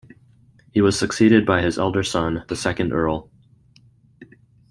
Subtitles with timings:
[0.71, 3.29] He was succeeded by his elder son, the second Earl.